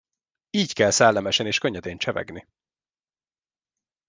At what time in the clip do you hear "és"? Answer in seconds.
1.45-1.57